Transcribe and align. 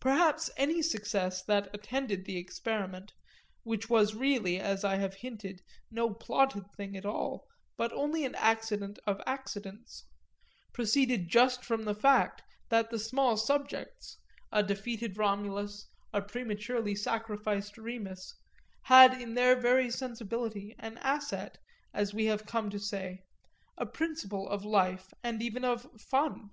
Perhaps 0.00 0.50
any 0.58 0.82
success 0.82 1.42
that 1.44 1.70
attended 1.74 2.26
the 2.26 2.36
experiment 2.36 3.14
which 3.62 3.88
was 3.88 4.14
really, 4.14 4.60
as 4.60 4.84
I 4.84 4.96
have 4.96 5.14
hinted, 5.14 5.62
no 5.90 6.12
plotted 6.12 6.70
thing 6.76 6.94
at 6.94 7.06
all, 7.06 7.48
but 7.78 7.90
only 7.94 8.26
an 8.26 8.34
accident 8.34 8.98
of 9.06 9.18
accidents 9.26 10.04
proceeded 10.74 11.28
just 11.30 11.64
from 11.64 11.84
the 11.86 11.94
fact 11.94 12.42
that 12.68 12.90
the 12.90 12.98
small 12.98 13.38
subjects, 13.38 14.18
a 14.52 14.62
defeated 14.62 15.16
Romulus, 15.16 15.88
a 16.12 16.20
prematurely 16.20 16.94
sacrificed 16.94 17.78
Remus, 17.78 18.34
had 18.82 19.18
in 19.18 19.32
their 19.32 19.56
very 19.56 19.90
sensibility 19.90 20.76
an 20.78 20.98
asset, 20.98 21.56
as 21.94 22.12
we 22.12 22.26
have 22.26 22.44
come 22.44 22.68
to 22.68 22.78
say, 22.78 23.22
a 23.78 23.86
principle 23.86 24.46
of 24.46 24.66
life 24.66 25.14
and 25.22 25.40
even 25.42 25.64
of 25.64 25.88
"fun." 25.98 26.50